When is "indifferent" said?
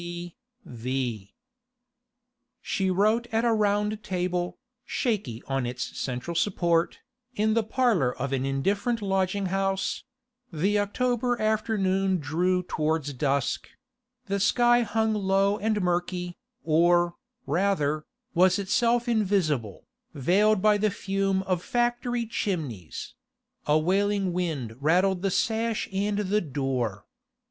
8.43-9.03